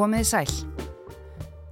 Komið 0.00 0.22
í 0.22 0.28
sæl. 0.30 0.52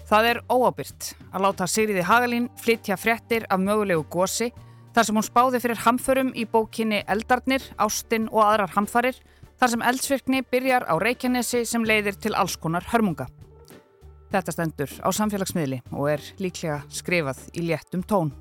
Það 0.05 0.27
er 0.29 0.39
óábyrt 0.53 1.07
að 1.33 1.45
láta 1.47 1.65
Sigriði 1.65 2.03
Hagalín 2.05 2.49
flytja 2.61 2.99
fréttir 3.01 3.47
af 3.49 3.63
mögulegu 3.63 4.03
gósi 4.13 4.51
þar 4.93 5.07
sem 5.09 5.17
hún 5.17 5.25
spáði 5.25 5.61
fyrir 5.65 5.81
hamförum 5.81 6.35
í 6.37 6.45
bókinni 6.45 6.99
Eldarnir, 7.09 7.65
Ástin 7.81 8.27
og 8.29 8.43
aðrar 8.45 8.75
hamfarir 8.75 9.17
þar 9.57 9.73
sem 9.73 9.85
eldsvirkni 9.93 10.43
byrjar 10.45 10.85
á 10.93 11.01
Reykjanesi 11.01 11.63
sem 11.71 11.87
leiðir 11.89 12.19
til 12.21 12.35
alls 12.37 12.59
konar 12.61 12.85
hörmunga. 12.93 13.31
Þetta 14.29 14.57
stendur 14.59 14.93
á 15.01 15.09
samfélagsmiðli 15.09 15.81
og 15.95 16.13
er 16.13 16.29
líklega 16.37 16.83
skrifað 16.93 17.41
í 17.57 17.65
léttum 17.71 18.05
tón. 18.05 18.35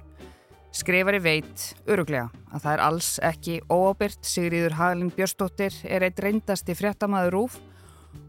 Skrifari 0.75 1.23
veit, 1.23 1.69
öruglega, 1.87 2.27
að 2.51 2.67
það 2.67 2.75
er 2.75 2.85
alls 2.89 3.13
ekki 3.23 3.61
óábyrt. 3.71 4.19
Sigriður 4.19 4.75
Hagalín 4.81 5.15
Björnsdóttir 5.15 5.79
er 5.87 6.03
eitt 6.09 6.19
reyndasti 6.19 6.75
fréttamaður 6.75 7.37
rúf 7.39 7.59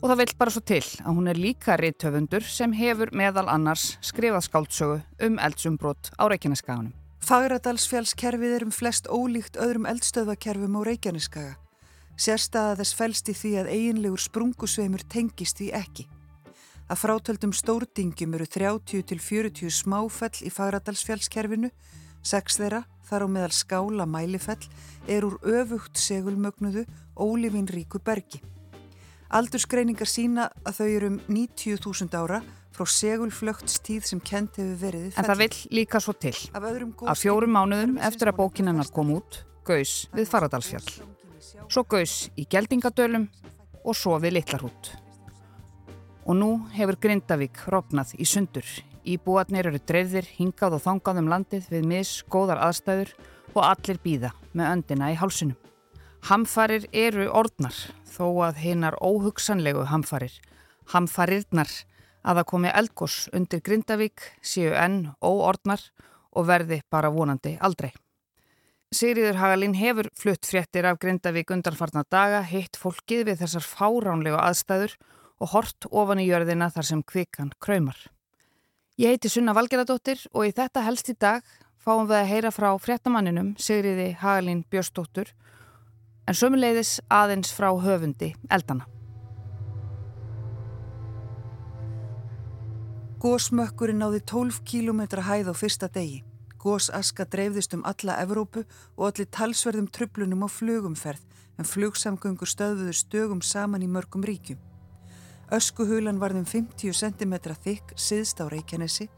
og 0.00 0.04
það 0.10 0.18
vil 0.20 0.34
bara 0.40 0.52
svo 0.54 0.62
til 0.64 0.84
að 1.02 1.16
hún 1.16 1.30
er 1.30 1.40
líka 1.40 1.76
reytöfundur 1.80 2.44
sem 2.46 2.74
hefur 2.76 3.12
meðal 3.16 3.46
annars 3.52 3.96
skrifað 4.04 4.46
skáldsögu 4.46 4.98
um 5.26 5.38
eldsumbrot 5.42 6.10
á 6.16 6.24
Reykjaneskaganum. 6.30 6.92
Fagradalsfjallskerfið 7.28 8.56
er 8.56 8.66
um 8.66 8.74
flest 8.74 9.08
ólíkt 9.10 9.58
öðrum 9.60 9.88
eldstöðvakerfum 9.90 10.78
á 10.78 10.80
Reykjaneskaga. 10.88 11.54
Sérstaða 12.18 12.78
þess 12.80 12.98
fælst 12.98 13.30
í 13.30 13.36
því 13.38 13.52
að 13.62 13.72
eiginlegur 13.74 14.22
sprungusveimur 14.22 15.04
tengist 15.12 15.60
því 15.60 15.72
ekki. 15.78 16.08
Að 16.88 17.02
frátöldum 17.02 17.52
stórdingjum 17.52 18.34
eru 18.38 18.46
30 18.48 19.04
til 19.10 19.20
40 19.20 19.74
smáfell 19.82 20.46
í 20.46 20.50
Fagradalsfjallskerfinu 20.54 21.72
Seks 22.28 22.58
þeirra, 22.58 22.82
þar 23.08 23.24
á 23.24 23.28
meðal 23.30 23.54
skála 23.54 24.06
mælifell, 24.08 24.64
er 25.08 25.24
úr 25.24 25.38
öfugt 25.46 25.96
segulmögnuðu 26.00 26.84
ólifin 27.16 27.68
ríku 27.70 28.02
bergi. 28.04 28.42
Aldurskreiningar 29.28 30.08
sína 30.08 30.48
að 30.64 30.78
þau 30.78 30.86
eru 30.88 31.10
um 31.12 31.18
90.000 31.28 32.16
ára 32.16 32.40
frá 32.72 32.86
segulflögtstíð 32.88 34.06
sem 34.08 34.20
kent 34.24 34.56
hefur 34.60 34.78
verið. 34.80 35.10
En 35.18 35.28
það 35.28 35.42
vil 35.42 35.78
líka 35.80 36.00
svo 36.00 36.14
til 36.16 36.34
að 36.54 37.20
fjórum 37.20 37.52
mánuðum 37.56 37.98
eftir 38.08 38.30
að 38.30 38.38
bókinannar 38.40 38.88
kom 38.94 39.12
út, 39.18 39.42
gaus 39.68 40.06
við 40.14 40.30
Faradalsfjall. 40.30 40.88
Svo 41.68 41.84
gaus 41.84 42.28
í 42.38 42.46
Geldingadölum 42.48 43.28
og 43.84 43.96
svo 43.96 44.16
við 44.22 44.38
Littlarhút. 44.38 44.94
Og 46.28 46.36
nú 46.36 46.52
hefur 46.76 47.00
Grindavík 47.00 47.66
rofnað 47.72 48.14
í 48.20 48.26
sundur 48.28 48.66
Íbúarnir 49.08 49.70
eru 49.70 49.78
dreifðir, 49.80 50.26
hingað 50.36 50.74
og 50.76 50.82
þangað 50.84 51.22
um 51.22 51.30
landið 51.32 51.68
við 51.72 51.86
mis, 51.88 52.10
góðar 52.28 52.60
aðstæður 52.66 53.14
og 53.54 53.62
allir 53.64 54.00
býða 54.04 54.34
með 54.52 54.72
öndina 54.74 55.08
í 55.14 55.16
hálsunum. 55.16 55.56
Hamfarir 56.26 56.88
eru 56.92 57.28
ordnar 57.30 57.76
þó 58.10 58.26
að 58.48 58.58
hinnar 58.64 58.96
óhugsanlegu 58.98 59.84
hamfarir, 59.88 60.34
hamfarirnar 60.90 61.70
að 62.26 62.40
það 62.40 62.48
komi 62.50 62.72
eldgós 62.74 63.16
undir 63.36 63.62
Grindavík 63.64 64.24
séu 64.42 64.74
enn 64.74 65.12
óordnar 65.22 65.84
og 66.34 66.48
verði 66.50 66.82
bara 66.90 67.12
vonandi 67.14 67.54
aldrei. 67.62 67.92
Sigriður 68.88 69.36
Hagalín 69.36 69.76
hefur 69.76 70.08
flutt 70.16 70.48
fréttir 70.48 70.86
af 70.88 70.98
Grindavík 71.00 71.50
undanfarnar 71.52 72.06
daga, 72.10 72.42
heitt 72.42 72.76
fólkið 72.80 73.26
við 73.28 73.42
þessar 73.42 73.66
fáránlegu 73.68 74.38
aðstæður 74.40 74.94
og 75.38 75.52
hort 75.52 75.88
ofan 75.90 76.22
í 76.22 76.28
jörðina 76.28 76.70
þar 76.72 76.88
sem 76.90 77.02
kvikan 77.04 77.52
kraumar. 77.60 77.98
Ég 78.98 79.14
heiti 79.14 79.30
Sunna 79.30 79.54
Valgeradóttir 79.54 80.24
og 80.32 80.48
í 80.48 80.54
þetta 80.56 80.82
helst 80.82 81.12
í 81.12 81.14
dag 81.20 81.44
fáum 81.78 82.08
við 82.08 82.16
að 82.18 82.30
heyra 82.32 82.50
frá 82.50 82.72
fréttamanninum 82.82 83.52
Sigriði 83.60 84.10
Hagalín 84.18 84.64
Björnsdóttur 84.72 85.30
en 86.28 86.36
sömuleiðis 86.36 86.98
aðeins 87.08 87.50
frá 87.56 87.70
höfundi 87.80 88.34
eldana. 88.52 88.84
Gósmökkurinn 93.18 93.98
náði 93.98 94.20
12 94.30 94.60
km 94.68 95.00
hæð 95.24 95.50
á 95.50 95.54
fyrsta 95.56 95.88
degi. 95.90 96.22
Gósaska 96.58 97.24
dreifðist 97.26 97.74
um 97.74 97.82
alla 97.86 98.18
Evrópu 98.22 98.62
og 98.96 99.08
allir 99.08 99.26
talsverðum 99.34 99.88
tröflunum 99.90 100.44
á 100.46 100.48
flugumferð 100.52 101.24
en 101.58 101.66
flugsamgöngur 101.66 102.50
stöðuður 102.50 102.98
stögum 102.98 103.42
saman 103.42 103.82
í 103.82 103.90
mörgum 103.90 104.22
ríkjum. 104.22 104.60
Öskuhulan 105.50 106.20
varðum 106.22 106.46
50 106.46 106.92
cm 106.92 107.38
þykk 107.64 107.94
siðst 107.96 108.38
á 108.38 108.46
Reykjanesi 108.52 109.08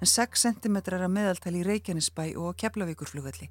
en 0.00 0.08
6 0.08 0.46
cm 0.46 0.80
að 0.80 1.08
meðaltali 1.12 1.60
í 1.60 1.66
Reykjanesbæ 1.66 2.30
og 2.36 2.54
á 2.54 2.58
Keflavíkurflugvelli. 2.62 3.50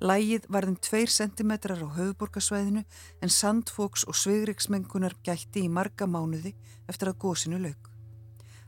Lægið 0.00 0.46
varðum 0.48 0.78
2 0.80 1.06
cm 1.12 1.50
á 1.60 1.76
höfuborgarsvæðinu 1.96 2.82
en 3.20 3.28
sandfóks 3.28 4.06
og 4.08 4.16
svigriksmengunar 4.16 5.12
gætti 5.26 5.66
í 5.66 5.68
marga 5.68 6.08
mánuði 6.08 6.54
eftir 6.88 7.10
að 7.12 7.18
gósinu 7.20 7.58
laug. 7.60 7.90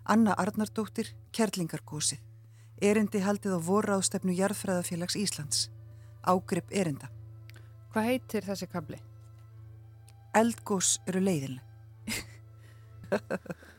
Anna 0.05 0.35
Arnardóttir, 0.37 1.15
Kerlingargósið. 1.33 2.21
Erindi 2.83 3.23
haldið 3.25 3.57
á 3.57 3.61
vorráðstefnu 3.65 4.37
Jarðfræðafélags 4.37 5.17
Íslands. 5.17 5.71
Ágrip 6.21 6.69
erinda. 6.69 7.09
Hvað 7.95 8.09
heitir 8.11 8.45
þessi 8.45 8.69
kabli? 8.69 9.01
Eldgós 10.37 10.99
eru 11.07 11.21
leiðinlega. 11.25 11.69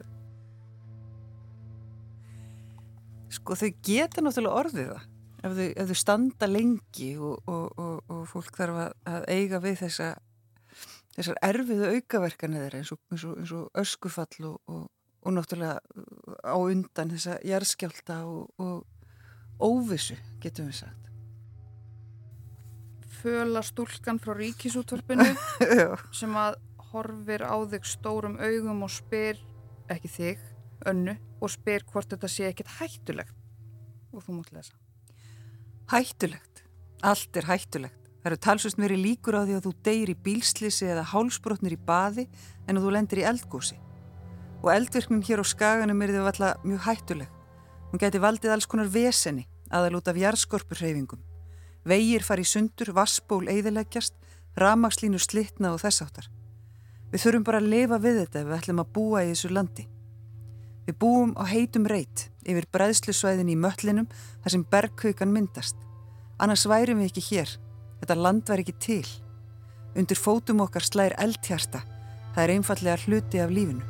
sko 3.33 3.57
þau 3.57 3.71
geta 3.83 4.21
náttúrulega 4.21 4.59
orðið 4.61 4.89
það 4.93 5.12
ef 5.43 5.55
þau, 5.57 5.69
ef 5.69 5.89
þau 5.91 5.99
standa 5.99 6.49
lengi 6.49 7.13
og, 7.19 7.41
og, 7.47 7.79
og, 7.79 8.03
og 8.09 8.23
fólk 8.31 8.57
þarf 8.57 8.81
að, 8.85 8.95
að 9.13 9.27
eiga 9.35 9.61
við 9.63 9.81
þessa 9.83 10.13
þessar 11.13 11.39
erfiðu 11.45 11.91
aukaverkanir 11.97 12.75
eins, 12.79 12.91
eins, 13.11 13.25
eins 13.37 13.53
og 13.53 13.69
öskufall 13.77 14.49
og 14.49 15.31
náttúrulega 15.31 15.79
á 16.43 16.57
undan 16.57 17.13
þessa 17.13 17.37
jærskjálta 17.45 18.23
og 18.25 18.83
óvissu 19.61 20.17
getum 20.43 20.69
við 20.71 20.83
sagt. 20.83 20.99
Föla 23.21 23.61
stúlkan 23.63 24.19
frá 24.19 24.33
ríkisútvarpinu 24.35 25.29
sem 26.19 26.33
að 26.35 26.57
horfir 26.91 27.45
á 27.47 27.55
þig 27.71 27.87
stórum 27.87 28.35
augum 28.41 28.83
og 28.83 28.91
spyr, 28.91 29.39
ekki 29.93 30.11
þig, 30.11 30.43
önnu 30.89 31.15
og 31.39 31.53
spyr 31.53 31.85
hvort 31.87 32.11
þetta 32.11 32.29
sé 32.29 32.49
ekkit 32.49 32.75
hættulegt. 32.79 33.37
Og 34.13 34.21
þú 34.25 34.41
mútt 34.41 34.51
lesa. 34.53 34.82
Hættulegt. 35.91 36.63
Allt 37.03 37.35
er 37.35 37.45
hættulegt. 37.49 38.07
Það 38.23 38.29
eru 38.29 38.39
talsust 38.39 38.77
mér 38.79 38.93
í 38.95 39.01
líkur 39.01 39.35
á 39.35 39.43
því 39.43 39.55
að 39.57 39.65
þú 39.65 39.71
deyir 39.83 40.11
í 40.13 40.21
bílslisi 40.25 40.87
eða 40.87 41.03
hálsbrotnir 41.11 41.75
í 41.75 41.79
baði 41.89 42.23
en 42.67 42.79
að 42.79 42.85
þú 42.85 42.93
lendir 42.95 43.19
í 43.19 43.25
eldgósi. 43.27 43.75
Og 44.63 44.69
eldvirknin 44.71 45.25
hér 45.27 45.43
á 45.43 45.45
skaganum 45.45 45.99
er 46.01 46.13
því 46.13 46.21
alltaf 46.23 46.63
mjög 46.63 46.85
hættuleg. 46.87 47.33
Hún 47.91 47.99
geti 47.99 48.23
valdið 48.23 48.55
alls 48.55 48.69
konar 48.71 48.87
veseni 48.87 49.43
aðal 49.67 49.99
út 49.99 50.07
af 50.07 50.21
jarðskorpurreyfingum. 50.23 51.19
Vegir 51.83 52.23
fari 52.23 52.47
sundur, 52.47 52.93
vassból 52.95 53.43
eiðileggjast, 53.51 54.15
ramagslínu 54.55 55.19
slitna 55.19 55.73
og 55.75 55.83
þess 55.83 56.05
áttar. 56.05 56.31
Við 57.11 57.25
þurfum 57.25 57.47
bara 57.49 57.59
að 57.59 57.71
lifa 57.75 57.99
við 57.99 58.21
þetta 58.23 58.39
ef 58.39 58.47
við 58.47 58.59
ætlum 58.61 58.83
að 58.85 58.93
búa 58.95 59.25
í 59.25 59.33
þessu 59.33 59.51
landi. 59.51 59.89
Við 60.83 60.97
búum 60.99 61.31
á 61.39 61.43
heitum 61.47 61.85
reit 61.87 62.27
yfir 62.43 62.67
breðslusvæðin 62.75 63.51
í 63.53 63.55
möllinum 63.55 64.09
þar 64.43 64.55
sem 64.55 64.65
berghaukan 64.67 65.31
myndast. 65.31 65.77
Annars 66.43 66.65
værim 66.67 66.99
við 66.99 67.11
ekki 67.11 67.23
hér. 67.29 67.51
Þetta 68.01 68.19
land 68.19 68.49
væri 68.49 68.65
ekki 68.65 68.75
til. 68.83 69.07
Undir 69.95 70.19
fótum 70.19 70.63
okkar 70.65 70.83
slæðir 70.83 71.15
eldhjarta. 71.23 71.83
Það 72.33 72.43
er 72.43 72.53
einfallega 72.57 72.97
hluti 73.05 73.39
af 73.39 73.53
lífinu. 73.53 73.85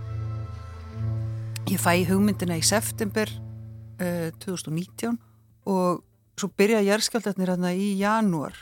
Ég 1.71 1.79
fæ 1.81 2.03
hugmyndina 2.05 2.59
í 2.59 2.65
september 2.65 3.31
uh, 3.31 4.29
2019 4.43 5.17
og 5.65 6.03
svo 6.37 6.49
byrja 6.59 6.83
jærskjáltatnir 6.83 7.53
hérna 7.53 7.71
í 7.73 7.93
janúar 8.01 8.57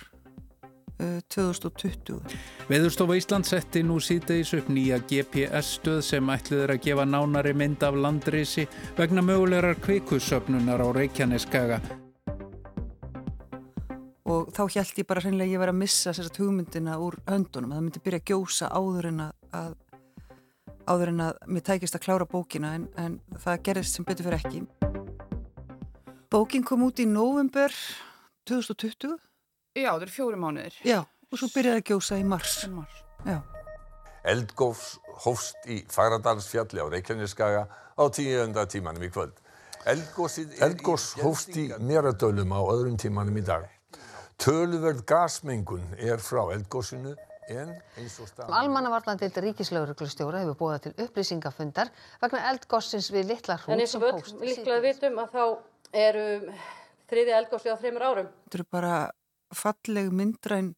2020. 1.33 2.35
Veðurstofa 2.69 3.15
Ísland 3.17 3.47
setti 3.49 3.81
nú 3.85 3.97
síðdeis 4.03 4.53
upp 4.57 4.69
nýja 4.71 4.99
GPS-stöð 5.09 6.01
sem 6.05 6.31
ætlið 6.33 6.65
er 6.65 6.73
að 6.75 6.83
gefa 6.85 7.05
nánari 7.07 7.53
mynd 7.57 7.83
af 7.85 7.97
landrisi 7.97 8.67
vegna 8.97 9.23
mögulegar 9.25 9.79
kvikussöfnunar 9.81 10.83
á 10.83 10.87
Reykjaneskaga. 10.95 11.81
Og 14.31 14.51
þá 14.55 14.61
held 14.77 14.99
ég 15.01 15.07
bara 15.09 15.23
hreinlega 15.23 15.49
að 15.49 15.55
ég 15.55 15.63
var 15.63 15.71
að 15.73 15.79
missa 15.81 16.13
þessart 16.13 16.37
hugmyndina 16.39 16.99
úr 17.01 17.17
höndunum. 17.27 17.73
Það 17.73 17.83
myndi 17.87 18.03
byrja 18.05 18.21
að 18.21 18.29
gjósa 18.29 18.69
áður 18.71 19.09
en 19.09 19.23
að, 19.25 19.73
áður 20.87 21.11
en 21.15 21.25
að 21.25 21.41
mér 21.47 21.65
tækist 21.67 21.97
að 21.97 22.05
klára 22.05 22.29
bókina 22.29 22.75
en, 22.77 22.87
en 23.01 23.17
það 23.41 23.65
gerðist 23.67 23.97
sem 23.97 24.07
betur 24.07 24.29
fyrir 24.29 24.39
ekki. 24.39 24.63
Bókin 26.31 26.63
kom 26.63 26.85
út 26.85 27.01
í 27.03 27.09
november 27.09 27.73
2020 28.47 29.17
Já, 29.71 29.93
það 29.93 30.03
eru 30.05 30.11
fjóri 30.11 30.39
mánuðir. 30.41 30.77
Já, 30.83 30.99
og 31.31 31.39
svo 31.39 31.47
byrjaði 31.53 31.79
að 31.79 31.87
gjósa 31.91 32.19
í 32.19 32.25
mars. 32.27 32.55
Í 32.67 32.71
mars. 32.75 32.97
Já. 33.23 33.37
Eldgófs 34.31 34.89
hófst 35.23 35.69
í 35.71 35.79
Fagradalsfjalli 35.89 36.83
á 36.83 36.87
Reykjaneskaga 36.91 37.63
á 37.71 38.03
tíunda 38.13 38.67
tímanum 38.69 39.07
í 39.07 39.09
kvöld. 39.13 39.37
Eldgós 39.87 41.07
hófst 41.23 41.55
í 41.57 41.69
Meradölum 41.79 42.51
á 42.53 42.61
öðrum 42.61 42.99
tímanum 43.01 43.39
í 43.39 43.45
dag. 43.47 43.65
Töluverð 44.41 45.05
gasmengun 45.07 45.87
er 45.97 46.21
frá 46.21 46.43
eldgósinu 46.53 47.15
Almannavarnandild 47.51 49.37
ríkislauruglustjóra 49.43 50.43
hefur 50.43 50.57
búið 50.59 50.83
til 50.85 50.93
upplýsingafundar 51.05 51.89
vegna 52.21 52.43
eldgossins 52.51 53.09
við 53.11 53.33
Littla 53.33 53.57
hrút 53.59 53.73
En 53.75 53.81
eins 53.83 53.95
og 53.97 54.05
við 54.05 54.43
líklega 54.45 54.83
vitum 54.85 55.19
að 55.23 55.33
þá 55.35 55.43
eru 56.03 56.27
þriði 57.11 57.35
eldgossi 57.39 57.73
á 57.73 57.75
þreymur 57.81 58.05
árum. 58.07 58.29
Þetta 58.45 58.59
eru 58.61 58.67
bara 58.77 58.93
falleg 59.55 60.11
myndræn 60.15 60.73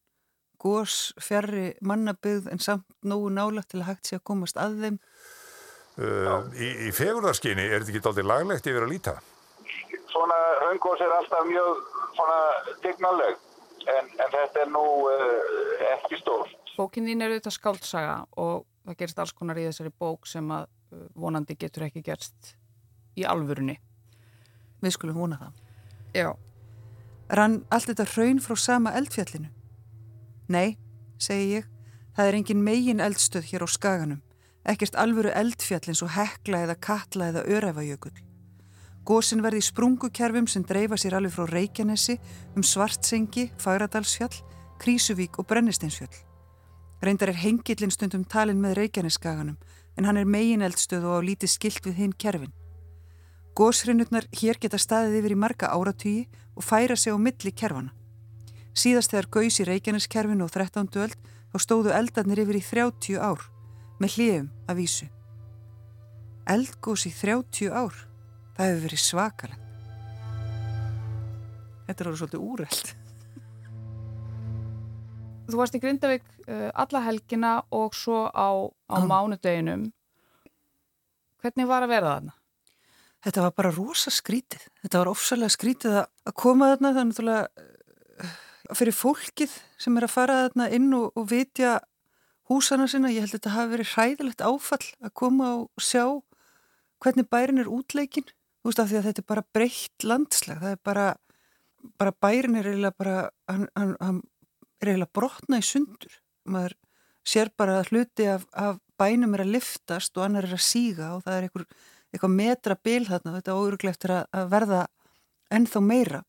gós 0.63 1.13
fjarrri 1.21 1.73
mannabygð 1.83 2.49
en 2.51 2.61
samt 2.63 2.85
nógu 3.03 3.29
nálagt 3.33 3.73
til 3.73 3.81
að 3.81 3.89
hægt 3.91 4.09
sé 4.09 4.19
að 4.19 4.27
komast 4.29 4.59
að 4.61 4.77
þeim. 4.83 4.99
Uh, 5.93 6.47
í 6.57 6.69
í 6.87 6.91
fegurðarskinni 6.95 7.67
er 7.67 7.83
þetta 7.83 7.93
ekki 7.93 8.09
aldrei 8.09 8.25
laglegt 8.25 8.69
yfir 8.69 8.85
að 8.85 8.93
líta? 8.95 9.15
Svona 10.09 10.37
höngós 10.63 11.03
er 11.03 11.13
alltaf 11.13 11.45
mjög 11.45 11.83
svona 12.15 12.39
dignaleg 12.85 13.35
en, 13.93 14.07
en 14.07 14.31
þetta 14.33 14.63
er 14.63 14.71
nú 14.73 14.85
uh, 15.11 15.89
ekki 15.91 16.21
stórt. 16.21 16.55
Bókin 16.77 17.05
þín 17.05 17.21
er 17.21 17.35
auðvitað 17.35 17.57
skáldsaga 17.59 18.15
og 18.41 18.65
það 18.87 18.99
gerist 19.03 19.21
alls 19.21 19.35
konar 19.37 19.59
í 19.61 19.67
þessari 19.67 19.93
bók 19.99 20.25
sem 20.29 20.49
að 20.55 20.65
uh, 20.65 21.05
vonandi 21.19 21.59
getur 21.59 21.85
ekki 21.89 22.05
gerst 22.05 22.55
í 23.19 23.27
alvörunni. 23.29 23.77
Við 24.81 24.97
skulum 24.97 25.21
vona 25.21 25.37
það. 25.43 25.61
Já. 26.13 26.29
Rann 27.33 27.63
allt 27.73 27.89
þetta 27.89 28.05
hraun 28.13 28.41
frá 28.43 28.53
sama 28.59 28.91
eldfjallinu? 28.93 29.49
Nei, 30.53 30.77
segi 31.17 31.55
ég, 31.57 31.69
það 32.13 32.29
er 32.29 32.37
engin 32.37 32.61
megin 32.61 33.01
eldstöð 33.01 33.47
hér 33.49 33.65
á 33.65 33.67
skaganum, 33.73 34.19
ekkert 34.69 34.97
alvöru 35.01 35.31
eldfjall 35.33 35.87
eins 35.89 36.03
og 36.05 36.13
hekla 36.13 36.61
eða 36.67 36.77
katla 36.77 37.31
eða 37.31 37.45
öræfajökull. 37.49 38.13
Gósin 39.03 39.41
verði 39.43 39.63
í 39.63 39.65
sprungukerfum 39.65 40.45
sem 40.47 40.63
dreifa 40.63 40.95
sér 40.99 41.17
alveg 41.17 41.33
frá 41.33 41.49
Reykjanesi 41.49 42.19
um 42.55 42.63
Svartsengi, 42.63 43.49
Fagradalsfjall, 43.59 44.37
Krísuvík 44.79 45.41
og 45.41 45.49
Brennisteinsfjall. 45.49 46.13
Reyndar 47.03 47.33
er 47.33 47.41
hengillin 47.41 47.91
stundum 47.91 48.23
talin 48.23 48.61
með 48.63 48.77
Reykjaneskaganum 48.77 49.57
en 49.97 50.05
hann 50.07 50.21
er 50.21 50.29
megin 50.29 50.63
eldstöð 50.63 51.09
og 51.09 51.19
á 51.19 51.21
lítið 51.25 51.51
skilt 51.51 51.89
við 51.89 51.99
hinn 51.99 52.13
kerfin. 52.13 52.53
Gósrinnurnar 53.53 54.25
hér 54.33 54.57
geta 54.57 54.79
staðið 54.81 55.19
yfir 55.19 55.33
í 55.35 55.37
marga 55.37 55.67
áratýji 55.69 56.23
og 56.57 56.65
færa 56.65 56.95
sig 56.97 57.13
á 57.13 57.17
milli 57.21 57.51
kerfana. 57.53 57.93
Síðast 58.73 59.13
þegar 59.13 59.29
gaus 59.35 59.59
í 59.61 59.67
Reykjaneskerfinu 59.69 60.47
og 60.47 60.49
13. 60.55 60.89
öld 60.97 61.13
þá 61.53 61.57
stóðu 61.61 61.93
eldarnir 61.93 62.41
yfir 62.41 62.57
í 62.57 62.63
30 62.65 63.21
ár 63.21 63.45
með 64.01 64.17
hliðum 64.17 64.49
að 64.65 64.81
vísu. 64.81 65.09
Eldgós 66.49 67.05
í 67.05 67.13
30 67.13 67.69
ár, 67.69 67.93
það 68.57 68.71
hefur 68.71 68.83
verið 68.87 69.05
svakalega. 69.05 69.61
Þetta 71.85 71.99
er 71.99 72.09
alveg 72.09 72.21
svolítið 72.23 72.45
úreld. 72.49 72.93
Þú 75.45 75.59
varst 75.59 75.75
í 75.77 75.83
Grindavík 75.83 76.29
uh, 76.47 76.69
alla 76.73 77.05
helgina 77.05 77.57
og 77.69 77.93
svo 77.93 78.25
á, 78.33 78.49
á 78.89 78.97
mánudeginum. 79.05 79.91
Hvernig 81.43 81.69
var 81.69 81.85
að 81.85 81.93
vera 81.93 82.15
þarna? 82.15 82.41
Þetta 83.23 83.45
var 83.45 83.55
bara 83.55 83.71
rosa 83.71 84.11
skrítið. 84.11 84.65
Þetta 84.83 84.99
var 84.99 85.11
ofsalega 85.13 85.55
skrítið 85.55 85.97
að, 86.01 86.33
koma 86.35 86.73
þarna. 86.73 86.93
Þannig 86.97 87.21
að 87.23 87.47
uh, 88.27 88.35
fyrir 88.75 88.97
fólkið 88.97 89.57
sem 89.79 89.97
er 89.97 90.07
að 90.07 90.15
fara 90.15 90.39
þarna 90.47 90.69
inn 90.75 90.91
og, 90.97 91.09
og 91.15 91.27
vitja 91.31 91.77
húsana 92.51 92.89
sinna, 92.91 93.11
ég 93.13 93.23
held 93.23 93.31
að 93.31 93.39
þetta 93.39 93.55
hafi 93.55 93.73
verið 93.77 93.91
hræðilegt 93.93 94.43
áfall 94.43 94.85
að 94.99 95.13
koma 95.15 95.51
og 95.61 95.83
sjá 95.83 96.03
hvernig 97.03 97.27
bærin 97.31 97.61
er 97.63 97.71
útleikin 97.71 98.27
þú 98.63 98.71
veist 98.71 98.79
af 98.79 98.87
því 98.89 98.97
að 98.97 99.07
þetta 99.09 99.21
er 99.21 99.27
bara 99.27 99.45
breytt 99.55 100.05
landslag. 100.07 100.59
Það 100.61 100.75
er 100.75 100.81
bara, 100.87 101.07
bara 101.99 102.13
bærin 102.23 102.55
er 102.55 102.69
eiginlega 102.69 102.95
bara, 102.95 103.15
hann, 103.51 103.65
hann, 103.75 103.95
hann 103.99 104.21
er 104.79 104.91
eiginlega 104.93 105.15
brotna 105.19 105.59
í 105.59 105.65
sundur. 105.67 106.15
Maður 106.47 106.77
sér 107.27 107.51
bara 107.59 107.81
að 107.81 107.91
hluti 107.91 108.29
af, 108.31 108.45
af 108.55 108.79
bænum 108.99 109.35
er 109.35 109.43
að 109.43 109.51
liftast 109.57 110.15
og 110.15 110.23
annar 110.23 110.47
er 110.47 110.55
að 110.55 110.63
síga 110.63 111.11
og 111.17 111.25
það 111.25 111.35
er 111.35 111.47
einhver, 111.49 111.67
eitthvað 112.13 112.35
metra 112.35 112.77
bil 112.77 113.01
þarna, 113.07 113.37
þetta 113.39 113.57
óuruglegt 113.57 114.05
er 114.07 114.15
að, 114.19 114.45
verða 114.51 114.83
ennþá 115.53 115.81
meira. 115.83 116.21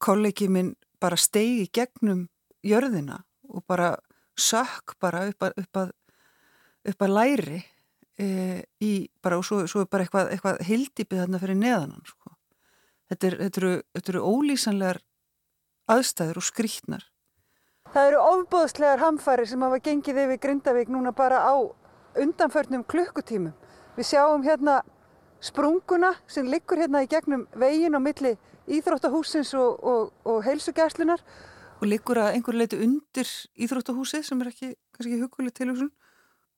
Kollegi 0.00 0.48
minn 0.48 0.74
bara 1.00 1.18
stegi 1.20 1.66
gegnum 1.74 2.28
jörðina 2.64 3.20
og 3.50 3.64
bara 3.68 3.94
sökk 4.38 4.96
bara 5.00 5.26
upp 5.28 5.44
að, 5.44 5.60
upp 5.64 5.80
að, 5.82 5.92
upp 6.92 7.04
að 7.04 7.14
læri 7.16 7.60
e, 8.20 8.28
í 8.80 8.92
bara 9.22 9.40
og 9.40 9.44
svo, 9.44 9.64
svo 9.68 9.84
er 9.84 9.90
bara 9.90 10.06
eitthvað, 10.06 10.32
eitthvað 10.34 10.60
hildýpið 10.68 11.22
þarna 11.24 11.40
fyrir 11.42 11.60
neðanan 11.60 12.04
sko. 12.08 12.34
þetta, 13.10 13.26
er, 13.26 13.38
þetta, 13.44 13.62
eru, 13.62 13.72
þetta 13.96 14.12
eru 14.14 14.24
ólýsanlegar 14.30 15.02
aðstæður 15.90 16.40
og 16.40 16.46
skrítnar 16.46 17.08
Það 17.90 18.06
eru 18.06 18.18
ofbóðslegar 18.22 19.00
hamfari 19.02 19.44
sem 19.50 19.62
hafa 19.66 19.80
gengið 19.82 20.18
yfir 20.22 20.38
Grindavík 20.44 20.90
núna 20.94 21.10
bara 21.10 21.40
á 21.42 21.58
undanförnum 22.22 22.84
klukkutímum. 22.86 23.50
Við 23.96 24.06
sjáum 24.12 24.44
hérna 24.46 24.76
sprunguna 25.40 26.12
sem 26.28 26.48
liggur 26.48 26.80
hérna 26.80 27.02
í 27.04 27.08
gegnum 27.10 27.46
vegin 27.58 27.96
á 27.96 28.00
milli 28.02 28.34
íþróttahúsins 28.70 29.54
og, 29.58 29.80
og, 29.80 30.12
og 30.28 30.42
heilsugæslunar 30.44 31.22
og 31.80 31.86
liggur 31.88 32.20
að 32.20 32.34
einhver 32.36 32.58
leiti 32.60 32.78
undir 32.84 33.28
íþróttahúsið 33.56 34.26
sem 34.26 34.42
er 34.42 34.50
ekki 34.52 34.74
kannski 34.96 35.20
huguleg 35.22 35.54
tilhugsun. 35.56 35.88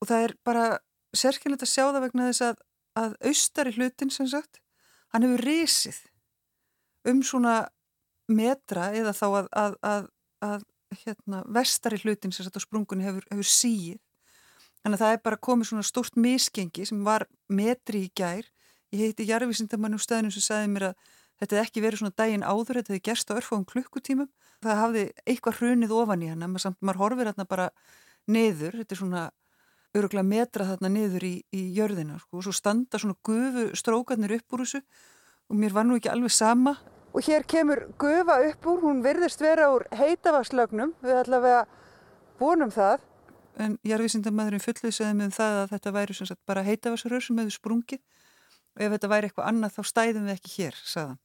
Og 0.02 0.10
það 0.10 0.26
er 0.26 0.34
bara 0.42 0.64
sérkynlegt 1.14 1.62
að 1.62 1.70
sjá 1.70 1.84
það 1.84 2.02
vegna 2.08 2.26
þess 2.30 2.44
að, 2.48 2.64
að 2.98 3.14
austari 3.30 3.74
hlutin 3.76 4.10
sem 4.10 4.26
sagt, 4.26 4.58
hann 5.14 5.22
hefur 5.26 5.44
risið 5.46 6.00
um 7.12 7.22
svona 7.22 7.56
metra 8.30 8.90
eða 8.96 9.14
þá 9.14 9.26
að, 9.28 9.48
að, 9.62 9.76
að, 9.86 10.08
að 10.42 10.66
hérna, 11.04 11.42
vestari 11.54 12.00
hlutin 12.02 12.34
sem 12.34 12.46
sagt 12.46 12.58
á 12.58 12.62
sprungunni 12.64 13.06
hefur, 13.06 13.26
hefur 13.30 13.48
síið 13.48 14.00
þannig 14.82 14.96
að 14.98 15.04
það 15.04 15.14
er 15.14 15.22
bara 15.26 15.42
komið 15.48 15.70
svona 15.70 15.86
stórt 15.86 16.18
misgengi 16.18 16.86
sem 16.88 17.02
var 17.06 17.26
metri 17.52 18.06
í 18.06 18.12
gær 18.18 18.48
ég 18.92 19.10
heiti 19.10 19.26
Jarvísindamann 19.28 19.96
um 19.96 20.02
staðinu 20.02 20.32
sem 20.34 20.44
sagði 20.44 20.70
mér 20.72 20.88
að 20.90 21.12
þetta 21.40 21.56
hefði 21.56 21.66
ekki 21.66 21.82
verið 21.82 22.02
svona 22.02 22.16
daginn 22.20 22.44
áður 22.46 22.78
þetta 22.78 22.92
hefði 22.92 23.04
gerst 23.08 23.30
á 23.32 23.38
örfáum 23.38 23.64
klukkutímum. 23.68 24.28
Það 24.62 24.80
hafði 24.82 25.04
eitthvað 25.26 25.60
hrunið 25.60 25.94
ofan 25.96 26.22
í 26.22 26.28
hann 26.30 26.44
en 26.46 26.58
samt 26.62 26.78
maður 26.80 27.00
horfir 27.02 27.30
þarna 27.30 27.48
bara 27.48 27.68
niður 28.30 28.78
þetta 28.80 28.94
er 28.94 29.00
svona 29.00 29.22
öruglega 29.92 30.24
metra 30.24 30.68
þarna 30.70 30.90
niður 30.92 31.26
í, 31.26 31.34
í 31.52 31.62
jörðina 31.76 32.18
sko, 32.20 32.38
og 32.38 32.46
svo 32.46 32.54
standa 32.56 33.00
svona 33.00 33.18
gufu 33.26 33.68
strókarnir 33.76 34.38
upp 34.38 34.56
úr 34.56 34.64
þessu 34.64 34.80
og 35.50 35.58
mér 35.60 35.74
var 35.76 35.88
nú 35.88 35.98
ekki 35.98 36.12
alveg 36.12 36.32
sama. 36.32 36.76
Og 37.12 37.26
hér 37.26 37.44
kemur 37.44 37.84
gufa 38.00 38.38
upp 38.48 38.68
úr 38.72 38.84
hún 38.86 39.02
virðist 39.04 39.42
vera 39.44 39.68
úr 39.74 39.84
heitavaslögnum 39.92 40.94
við 41.02 41.18
allavega 41.24 41.66
vonum 42.40 42.72
það. 42.72 43.02
En 43.60 43.76
jarðvísindamæðurinn 43.84 44.64
fullvisaði 44.64 45.16
með 45.18 45.28
um 45.28 45.36
það 45.36 45.58
að 45.58 45.72
þetta 45.74 45.92
væri 45.98 46.16
sem 46.16 46.28
sagt 46.30 46.40
bara 46.48 46.64
heitavasrör 46.64 47.20
sem 47.20 47.42
hefur 47.42 47.58
sprungið 47.58 48.00
ef 48.78 48.92
þetta 48.94 49.10
væri 49.12 49.28
eitthvað 49.28 49.48
annað 49.50 49.76
þá 49.76 49.82
stæðum 49.90 50.28
við 50.28 50.36
ekki 50.36 50.52
hér, 50.56 50.78
sagðan. 50.86 51.18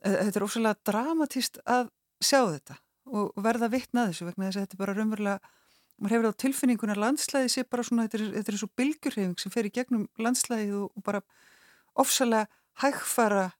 Þetta 0.00 0.40
er 0.40 0.46
ósvæmlega 0.46 0.88
dramatíst 0.88 1.60
að 1.68 1.90
sjá 2.24 2.40
þetta 2.46 2.76
og 3.10 3.42
verða 3.42 3.68
vittna 3.72 4.06
þessu 4.08 4.28
vegna 4.28 4.46
þess 4.48 4.58
að 4.60 4.64
þetta 4.64 4.76
er 4.76 4.80
bara 4.80 4.94
raunverulega, 4.96 5.52
maður 6.00 6.14
hefur 6.14 6.30
á 6.30 6.40
tilfinninguna 6.44 6.96
landslæði 6.96 7.52
sé 7.52 7.64
bara 7.68 7.84
svona, 7.84 8.06
þetta 8.06 8.20
er, 8.20 8.26
þetta 8.38 8.52
er 8.52 8.58
svo 8.60 8.68
bylgjurhefing 8.80 9.42
sem 9.42 9.52
fer 9.52 9.68
í 9.68 9.72
gegnum 9.74 10.06
landslæði 10.20 10.70
og, 10.78 10.92
og 10.94 11.04
bara 11.04 11.22
ofsalega 12.00 12.48
hægfara 12.80 13.50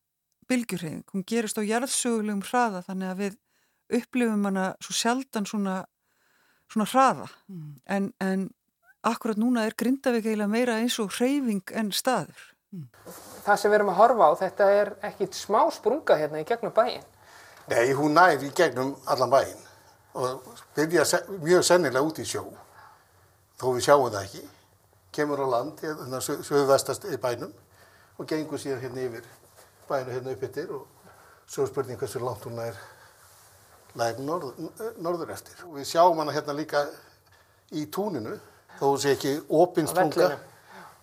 bylgjurhefing. 0.51 1.05
Hún 1.13 1.27
gerist 1.29 1.59
á 1.61 1.63
jarðsögulegum 1.67 2.45
hraða 2.47 2.85
þannig 2.87 3.11
að 3.11 3.23
við 3.25 3.39
upplifum 4.01 4.47
hana 4.49 4.71
svo 4.83 4.97
sjaldan 4.97 5.49
svona, 5.51 5.83
svona 6.71 6.89
hraða 6.93 7.29
mm. 7.51 7.69
en, 7.97 8.09
en 8.23 8.49
akkurat 9.07 9.41
núna 9.41 9.67
er 9.67 9.77
Grindavík 9.79 10.29
eiginlega 10.29 10.53
meira 10.53 10.79
eins 10.81 10.99
og 11.03 11.13
hreyfing 11.17 11.75
en 11.77 11.93
staður. 11.95 12.49
Það 12.71 13.57
sem 13.59 13.71
við 13.71 13.77
erum 13.81 13.91
að 13.91 13.99
horfa 13.99 14.27
á, 14.31 14.33
þetta 14.45 14.67
er 14.77 14.91
ekkit 15.09 15.35
smá 15.35 15.59
sprunga 15.75 16.17
hérna 16.21 16.43
í 16.43 16.47
gegnum 16.47 16.75
bæin. 16.75 17.03
Nei, 17.71 17.91
hún 17.99 18.15
nær 18.15 18.43
í 18.43 18.51
gegnum 18.55 18.93
allan 19.11 19.33
bæin 19.33 19.67
og 20.15 20.47
byrja 20.75 21.05
mjög 21.39 21.65
sennilega 21.67 22.03
út 22.07 22.19
í 22.23 22.27
sjó, 22.27 22.45
þó 23.59 23.67
við 23.75 23.85
sjáum 23.87 24.07
það 24.11 24.23
ekki. 24.23 24.43
Kemur 25.15 25.43
á 25.43 25.47
land, 25.51 25.83
þannig 25.83 26.17
að 26.19 26.45
söguvestast 26.47 27.07
í 27.11 27.19
bænum 27.19 27.53
og 28.19 28.31
gengur 28.31 28.63
síðan 28.63 28.83
hérna 28.85 29.07
yfir 29.09 29.27
bæinu 29.89 30.15
hérna 30.15 30.35
upp 30.35 30.45
yttir 30.47 30.71
og 30.75 30.87
svo 31.51 31.65
er 31.65 31.73
spurning 31.73 31.99
hversu 31.99 32.23
langt 32.23 32.47
hún 32.47 32.61
er 32.63 32.79
læg 33.99 34.21
norð, 34.23 34.55
norður 35.03 35.35
eftir. 35.35 35.59
Og 35.67 35.81
við 35.81 35.91
sjáum 35.91 36.23
hana 36.23 36.35
hérna 36.35 36.55
líka 36.55 36.85
í 37.75 37.87
túninu, 37.91 38.37
þó 38.79 38.95
sé 38.99 39.17
ekki 39.17 39.35
opinsprunga 39.49 40.31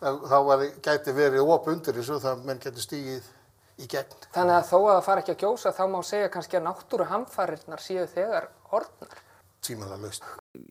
þá 0.02 0.38
var, 0.46 0.66
gæti 0.84 1.14
verið 1.16 1.52
op 1.56 1.68
undir 1.72 1.98
þessu 1.98 2.20
þá 2.22 2.32
menn 2.46 2.62
getur 2.62 2.84
stígið 2.84 3.30
í 3.78 3.88
gegn. 3.90 4.18
Þannig 4.34 4.58
að 4.58 4.68
þó 4.70 4.78
að 4.80 4.92
það 4.92 5.06
fara 5.08 5.24
ekki 5.24 5.34
að 5.36 5.46
gjósa 5.46 5.74
þá 5.78 5.84
má 5.94 5.98
segja 6.06 6.34
kannski 6.34 6.60
að 6.60 6.68
náttúru 6.68 7.08
hamfarirnar 7.12 7.82
séu 7.84 8.06
þegar 8.12 8.50
orðnar. 8.74 9.24
Tímanlega 9.66 10.04
laust. 10.06 10.28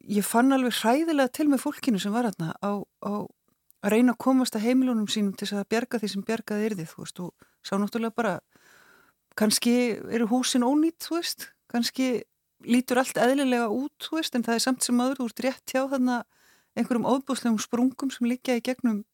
Ég 0.06 0.26
fann 0.26 0.54
alveg 0.54 0.76
hræðilega 0.78 1.34
til 1.34 1.48
með 1.50 1.64
fólkinu 1.64 2.00
sem 2.02 2.14
var 2.14 2.28
hérna 2.28 2.54
á, 2.62 2.70
á 3.02 3.12
að 3.86 3.92
reyna 3.94 4.14
að 4.14 4.22
komast 4.26 4.56
að 4.58 4.66
heimilunum 4.66 5.10
sínum 5.10 5.34
til 5.38 5.48
að 5.54 5.66
bjarga 5.70 6.00
því 6.02 6.12
sem 6.12 6.24
bjargaði 6.26 6.70
yrði, 6.70 6.86
þú 6.90 7.02
veist, 7.02 7.20
og 7.22 7.66
sá 7.66 7.74
náttúrulega 7.78 8.16
bara, 8.16 8.38
kannski 9.38 9.74
eru 10.14 10.30
húsin 10.30 10.66
ónýtt, 10.66 11.02
þú 11.06 11.18
veist, 11.18 11.50
kannski 11.70 12.08
lítur 12.66 13.02
allt 13.02 13.18
eðlilega 13.20 13.68
út, 13.70 13.94
þú 14.02 14.18
veist, 14.18 14.34
en 14.34 14.46
það 14.46 14.58
er 14.58 14.64
samt 14.64 14.86
sem 14.86 15.02
aður, 15.02 15.20
þú 15.20 15.28
ert 15.30 15.44
rétt 15.46 15.74
hjá 15.74 15.82
þarna 15.92 16.22
einhverjum 16.76 17.08
óbúslegum 17.08 17.60
sprungum 17.62 18.10
sem 18.12 18.28
liggja 18.28 18.58
í 18.58 18.64
gegnum 18.64 19.04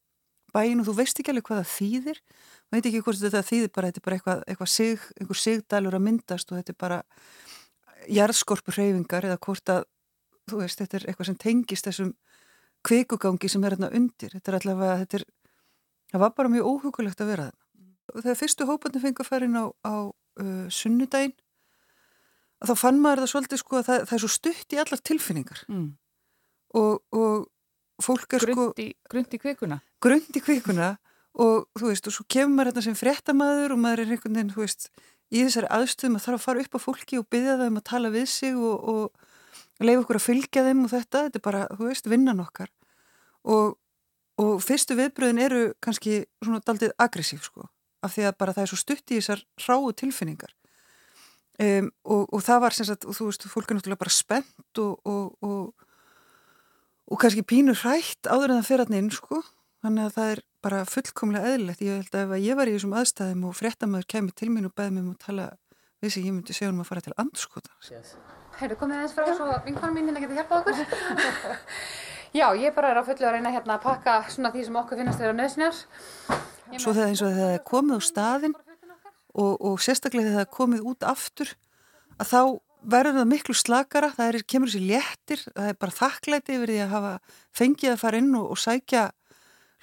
bæin 0.53 0.83
og 0.83 0.89
þú 0.89 0.97
veist 0.99 1.21
ekki 1.21 1.33
alveg 1.33 1.47
hvað 1.49 1.63
það 1.63 1.73
þýðir 1.77 2.21
og 2.23 2.77
veit 2.77 2.89
ekki 2.89 3.03
hvort 3.05 3.21
þetta 3.23 3.43
þýðir 3.49 3.73
bara, 3.73 3.89
þetta 3.91 4.01
er 4.01 4.07
bara 4.07 4.19
eitthvað, 4.19 4.45
eitthvað 4.49 4.71
sig, 4.73 5.07
einhver 5.21 5.41
sigdælur 5.43 5.97
að 5.97 6.05
myndast 6.07 6.53
og 6.53 6.59
þetta 6.59 6.75
er 6.75 6.81
bara 6.83 7.01
jarðskorpu 8.11 8.75
hreyfingar 8.75 9.29
eða 9.29 9.41
hvort 9.47 9.73
að, 9.73 9.87
þú 10.51 10.63
veist, 10.63 10.81
þetta 10.81 10.99
er 10.99 11.07
eitthvað 11.11 11.31
sem 11.31 11.39
tengist 11.45 11.89
þessum 11.89 12.13
kvikugangi 12.87 13.51
sem 13.51 13.65
er 13.65 13.77
hérna 13.77 13.93
undir, 13.95 14.35
þetta 14.35 14.53
er 14.53 14.59
allavega, 14.59 14.99
þetta 15.05 15.21
er, 15.21 15.27
það 16.13 16.25
var 16.25 16.35
bara 16.39 16.53
mjög 16.53 16.71
óhugulegt 16.73 17.23
að 17.23 17.33
vera 17.33 17.49
það. 17.51 17.59
Þegar 18.13 18.39
fyrstu 18.41 18.67
hópandi 18.69 19.01
fengi 19.01 19.23
að 19.23 19.29
fara 19.29 19.47
inn 19.47 19.57
á, 19.57 19.67
á 19.87 19.95
uh, 20.11 20.67
sunnudaginn, 20.73 21.37
þá 22.67 22.75
fann 22.79 23.01
maður 23.03 23.23
það 23.23 23.33
svolítið 23.33 23.63
sko 23.63 23.79
að 23.79 23.89
það, 23.89 24.05
það 24.09 24.17
er 24.17 24.23
svo 24.25 24.33
stutt 24.33 24.75
í 24.75 24.81
allar 24.83 25.03
tilfinningar 25.11 25.63
mm. 25.69 25.87
og, 26.81 26.93
og 27.15 27.47
fólk 28.05 28.37
er 28.37 28.45
grund 28.45 28.83
í, 28.83 28.91
sko... 28.93 29.11
Grund 29.13 29.35
í 29.37 29.41
kvikuna? 29.41 29.81
Grund 30.03 30.39
í 30.39 30.43
kvikuna 30.45 30.93
og 31.33 31.69
þú 31.79 31.89
veist, 31.89 32.09
og 32.09 32.17
svo 32.17 32.27
kemur 32.29 32.59
maður 32.59 32.73
hérna 32.73 32.85
sem 32.85 32.99
fréttamaður 32.99 33.75
og 33.75 33.81
maður 33.81 34.05
er 34.05 34.15
einhvern 34.15 34.37
veginn, 34.37 34.53
þú 34.53 34.65
veist, 34.65 34.89
í 35.33 35.43
þessari 35.47 35.71
aðstöðum 35.73 36.19
að 36.19 36.25
þarf 36.27 36.39
að 36.39 36.45
fara 36.45 36.65
upp 36.65 36.77
á 36.77 36.81
fólki 36.85 37.21
og 37.21 37.29
byggja 37.33 37.59
það 37.59 37.71
um 37.71 37.79
að 37.81 37.87
tala 37.89 38.11
við 38.13 38.27
sig 38.29 38.59
og, 38.59 38.89
og 38.93 39.85
leiða 39.85 40.03
okkur 40.03 40.19
að 40.19 40.27
fylgja 40.27 40.65
þeim 40.67 40.83
og 40.85 40.93
þetta, 40.93 41.23
þetta 41.27 41.41
er 41.41 41.45
bara, 41.47 41.63
þú 41.73 41.89
veist, 41.89 42.11
vinnan 42.13 42.43
okkar 42.45 42.73
og, 43.49 43.79
og 44.43 44.53
fyrstu 44.65 44.97
viðbröðin 44.99 45.41
eru 45.43 45.63
kannski 45.83 46.25
svona 46.45 46.61
daldið 46.67 46.93
aggressív 47.01 47.47
sko, 47.47 47.69
af 48.05 48.17
því 48.17 48.29
að 48.29 48.37
bara 48.43 48.57
það 48.57 48.67
er 48.67 48.73
svo 48.73 48.81
stutt 48.83 49.15
í 49.15 49.21
þessar 49.21 49.47
ráu 49.65 49.89
tilfinningar 49.97 50.53
um, 51.65 51.89
og, 52.05 52.27
og 52.29 52.45
það 52.45 52.63
var 52.67 52.77
sem 52.77 52.89
sagt, 52.89 53.09
þú 53.09 53.31
veist, 53.31 53.49
fólk 53.49 53.73
er 53.73 53.81
náttúrulega 53.81 54.05
bara 54.05 54.15
spennt 54.15 54.83
og 54.85 55.89
og 57.13 57.21
kannski 57.21 57.45
pínur 57.45 57.77
hrætt 57.83 58.29
áður 58.31 58.55
en 58.55 58.63
það 58.63 58.69
fyrir 58.71 58.89
hann 58.89 58.99
inn 59.03 59.11
sko. 59.13 59.43
Þannig 59.83 60.07
að 60.07 60.15
það 60.17 60.33
er 60.33 60.41
bara 60.63 60.85
fullkomlega 60.87 61.51
eðlilegt. 61.53 61.83
Ég 61.83 61.99
held 61.99 62.15
að 62.15 62.37
ef 62.37 62.45
ég 62.47 62.59
var 62.59 62.71
í 62.71 62.77
þessum 62.77 62.95
aðstæðum 63.01 63.43
og 63.49 63.57
frettamöður 63.59 64.09
kemur 64.15 64.37
til 64.39 64.49
mín 64.55 64.69
og 64.69 64.75
beði 64.79 64.95
mér 64.95 65.05
um 65.05 65.11
að 65.13 65.25
tala 65.27 65.49
við 66.03 66.15
sig, 66.15 66.27
ég 66.27 66.35
myndi 66.35 66.57
segja 66.57 66.71
um 66.73 66.81
að 66.83 66.89
fara 66.89 67.03
til 67.05 67.15
andskota 67.21 67.75
yes. 67.91 68.15
Heyrðu, 68.59 68.79
komið 68.81 68.99
aðeins 68.99 69.15
frá 69.17 69.29
svo 69.37 69.59
vinkonum 69.67 69.99
mín 69.99 70.17
að 70.17 70.25
geta 70.25 70.39
hjálpað 70.39 70.73
okkur. 70.73 71.53
Já, 72.39 72.47
ég 72.57 72.75
bara 72.77 72.93
er 72.93 73.01
á 73.01 73.05
fullu 73.05 73.29
að 73.29 73.37
reyna 73.37 73.53
hérna 73.53 73.77
að 73.77 73.87
pakka 73.87 74.17
svona 74.33 74.53
því 74.55 74.67
sem 74.67 74.77
okkur 74.81 75.01
finnast 75.03 75.21
þeirra 75.21 75.37
nöðsnjar 75.37 75.81
Svo 76.81 76.95
það 76.95 77.03
er 77.03 77.11
eins 77.11 77.23
og 77.23 77.33
þegar 77.33 77.43
það 77.43 77.57
er 77.57 77.65
komið 77.69 77.99
á 77.99 78.03
staðin 78.09 78.55
og, 78.57 79.53
og 79.53 79.83
sérstaklega 79.85 80.31
þegar 80.31 80.39
það 80.39 80.47
er 80.47 80.53
komið 80.57 80.87
út 80.93 81.09
aftur 81.11 81.53
að 82.17 82.31
þá 82.33 82.41
verður 82.83 83.19
það 83.21 83.29
miklu 83.31 83.57
slakara, 83.57 84.13
það 84.17 84.29
er, 84.29 84.45
kemur 84.49 84.71
sér 84.73 84.85
léttir, 84.87 85.43
það 85.53 85.69
er 85.71 85.81
bara 85.81 85.97
þakklæti 85.97 86.57
yfir 86.57 86.73
því 86.73 86.79
að 86.85 86.95
hafa 86.97 87.13
fengið 87.59 87.93
að 87.93 88.01
fara 88.03 88.23
inn 88.23 88.33
og, 88.39 88.49
og 88.55 88.61
sækja 88.63 89.05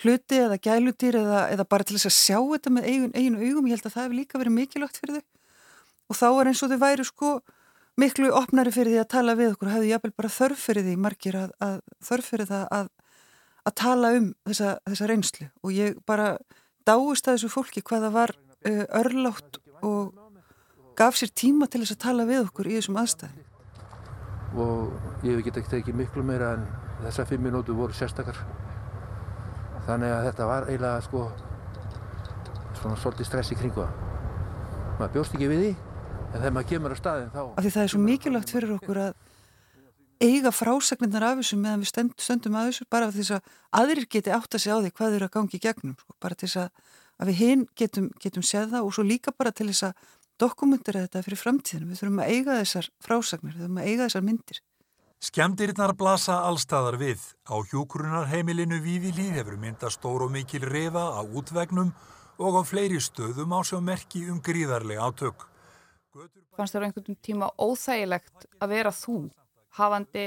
hluti 0.03 0.39
eða 0.39 0.57
gælutýr 0.63 1.19
eða, 1.19 1.39
eða 1.53 1.65
bara 1.67 1.85
til 1.87 1.97
þess 1.97 2.09
að 2.09 2.15
sjá 2.17 2.37
þetta 2.39 2.73
með 2.75 2.89
eigin, 2.91 3.13
eigin 3.15 3.39
augum, 3.39 3.67
ég 3.67 3.77
held 3.77 3.87
að 3.87 3.95
það 3.95 4.05
hefur 4.05 4.19
líka 4.19 4.41
verið 4.41 4.55
mikilvægt 4.55 4.99
fyrir 5.01 5.17
þau. 5.19 5.25
Og 6.09 6.19
þá 6.19 6.27
er 6.29 6.51
eins 6.51 6.61
og 6.63 6.71
þau 6.71 6.79
væri 6.83 7.07
sko 7.07 7.31
miklu 7.99 8.31
opnari 8.35 8.73
fyrir 8.73 8.95
því 8.95 9.01
að 9.01 9.11
tala 9.11 9.35
við 9.35 9.53
okkur 9.53 9.73
hefðu 9.73 9.89
jáfnvel 9.89 10.15
bara 10.21 10.31
þörf 10.33 10.63
fyrir 10.69 10.87
því 10.87 10.95
margir 11.03 11.37
að, 11.39 11.51
að 11.59 11.75
þörf 12.07 12.31
fyrir 12.31 12.49
það 12.49 12.65
að, 12.77 12.89
að 13.67 13.75
tala 13.83 14.13
um 14.17 14.29
þessa, 14.47 14.75
þessa 14.87 15.09
reynslu. 15.11 15.49
Og 15.63 15.75
ég 15.75 15.99
bara 16.07 16.29
dáist 16.87 17.27
að 17.27 17.37
þessu 17.37 17.51
fólki 17.53 17.83
hvaða 17.85 18.13
var 18.15 18.35
uh, 18.35 18.85
örlátt 19.01 19.59
og 19.83 20.15
gaf 20.99 21.17
sér 21.19 21.31
tíma 21.31 21.69
til 21.71 21.83
þess 21.83 21.95
að 21.95 22.03
tala 22.03 22.27
við 22.27 22.45
okkur 22.49 22.69
í 22.69 22.77
þessum 22.77 22.99
aðstæðum. 22.99 23.45
Og 24.59 25.25
ég 25.25 25.37
hef 25.37 25.43
ekki 25.43 25.69
tekið 25.69 25.99
miklu 25.99 26.23
meira 26.25 26.55
en 26.57 26.65
þessar 27.05 27.29
fimm 27.29 27.45
minútu 27.45 27.75
voru 27.77 27.95
sérstakar. 27.95 28.39
Þannig 29.87 30.13
að 30.13 30.25
þetta 30.29 30.49
var 30.49 30.67
eiginlega 30.67 31.05
sko 31.05 31.27
svona 32.79 32.99
svolítið 32.99 33.29
stress 33.29 33.53
í 33.53 33.57
kringu 33.59 33.83
það. 33.83 34.05
Maður 34.99 35.15
bjóst 35.15 35.35
ekki 35.35 35.49
við 35.49 35.63
því, 35.63 35.71
en 36.19 36.37
þegar 36.37 36.53
maður 36.55 36.69
kemur 36.73 36.95
á 36.95 36.97
staðin 36.99 37.33
þá... 37.33 37.41
Af 37.47 37.63
því 37.63 37.73
það 37.75 37.83
er 37.83 37.91
svo 37.93 38.01
mikilvægt 38.03 38.53
fyrir 38.55 38.75
okkur 38.75 39.01
að 39.05 39.11
eiga 40.19 40.51
frásagnirnar 40.51 41.25
af 41.29 41.39
þessu 41.39 41.59
meðan 41.59 41.83
við 41.83 41.91
stend, 41.93 42.15
stöndum 42.19 42.57
að 42.59 42.69
þessu 42.69 42.87
bara 42.91 43.07
af 43.07 43.15
þess 43.15 43.35
að 43.37 43.53
aðrir 43.79 44.07
geti 44.11 44.33
átt 44.35 44.55
að 44.57 44.63
segja 44.65 44.75
á 44.75 44.83
því 44.83 44.93
hvað 44.99 45.15
eru 45.17 45.29
að 45.29 45.35
gangi 45.37 45.55
í 45.55 45.63
gegnum. 45.63 45.95
Sko. 45.99 46.15
Bara 46.19 46.35
til 46.35 46.49
þess 46.49 46.61
að, 46.65 46.95
að 47.19 47.31
við 47.31 47.39
hinn 47.39 47.65
getum, 47.79 48.09
getum 48.19 48.45
séð 48.45 48.73
það 48.75 48.89
og 48.89 48.95
svo 48.97 49.05
líka 49.07 49.35
bara 49.35 49.55
til 49.55 49.69
þess 49.71 49.87
að 49.87 50.09
dokumentera 50.39 51.05
þetta 51.05 51.24
fyrir 51.25 51.41
framtíðinu. 51.41 51.89
Við 51.91 52.01
þurfum 52.01 52.22
að 52.24 52.34
eiga 52.34 52.58
þessar 52.62 52.89
frásagnir, 53.03 53.55
við 53.55 53.65
þurfum 53.65 53.81
að 53.81 53.89
eiga 53.89 54.08
þessar 54.08 54.27
myndir. 54.27 54.62
Skemdirinnar 55.19 55.93
blasa 56.00 56.38
allstaðar 56.48 56.96
við. 57.01 57.24
Á 57.43 57.55
hjókurunarheimilinu 57.72 58.79
Vívilíð 58.79 59.34
hefur 59.36 59.58
myndast 59.60 60.00
stór 60.00 60.24
og 60.24 60.31
mikil 60.31 60.63
refa 60.63 61.10
á 61.12 61.22
útvegnum 61.22 61.91
og 62.39 62.55
á 62.55 62.63
fleiri 62.63 63.01
stöðum 63.03 63.51
á 63.51 63.60
sjá 63.67 63.81
merki 63.84 64.24
um 64.31 64.39
gríðarlega 64.39 65.03
átök. 65.03 65.43
Fannst 66.55 66.75
þér 66.75 66.88
einhvern 66.88 67.19
tíma 67.19 67.51
óþægilegt 67.60 68.48
að 68.63 68.72
vera 68.72 68.96
þú, 68.96 69.17
hafandi 69.75 70.25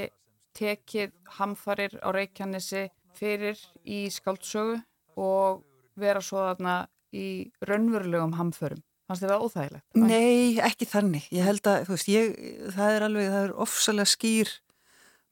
tekið 0.53 1.11
hamfarir 1.39 1.97
á 2.05 2.13
Reykjanesi 2.13 2.85
fyrir 3.17 3.57
í 3.81 4.05
skáldsögu 4.13 4.77
og 5.17 5.65
vera 5.97 6.21
svo 6.21 6.45
þarna 6.51 6.83
í 7.13 7.49
raunverulegum 7.65 8.37
hamförum? 8.37 8.81
Fannst 9.13 9.27
þér 9.27 9.33
það 9.35 9.43
óþægilegt? 9.45 9.97
Nei, 10.01 10.59
ekki 10.65 10.85
þannig. 10.89 11.25
Ég 11.29 11.45
held 11.45 11.67
að, 11.69 11.83
þú 11.85 11.93
veist, 11.93 12.07
ég, 12.09 12.31
það 12.73 12.95
er 12.95 13.03
alveg, 13.05 13.27
það 13.29 13.43
er 13.45 13.51
ofsalega 13.61 14.09
skýr 14.09 14.53